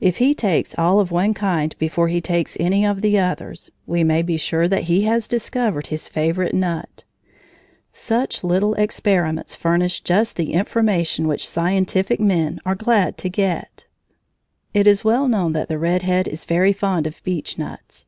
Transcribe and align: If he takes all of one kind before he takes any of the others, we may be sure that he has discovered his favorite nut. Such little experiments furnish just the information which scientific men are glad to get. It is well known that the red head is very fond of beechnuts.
If 0.00 0.18
he 0.18 0.32
takes 0.32 0.76
all 0.78 1.00
of 1.00 1.10
one 1.10 1.34
kind 1.34 1.74
before 1.80 2.06
he 2.06 2.20
takes 2.20 2.56
any 2.60 2.86
of 2.86 3.00
the 3.02 3.18
others, 3.18 3.72
we 3.84 4.04
may 4.04 4.22
be 4.22 4.36
sure 4.36 4.68
that 4.68 4.84
he 4.84 5.02
has 5.06 5.26
discovered 5.26 5.88
his 5.88 6.08
favorite 6.08 6.54
nut. 6.54 7.02
Such 7.92 8.44
little 8.44 8.74
experiments 8.74 9.56
furnish 9.56 10.02
just 10.02 10.36
the 10.36 10.52
information 10.52 11.26
which 11.26 11.48
scientific 11.48 12.20
men 12.20 12.60
are 12.64 12.76
glad 12.76 13.18
to 13.18 13.28
get. 13.28 13.86
It 14.72 14.86
is 14.86 15.02
well 15.02 15.26
known 15.26 15.52
that 15.54 15.66
the 15.68 15.80
red 15.80 16.02
head 16.02 16.28
is 16.28 16.44
very 16.44 16.72
fond 16.72 17.04
of 17.08 17.20
beechnuts. 17.24 18.06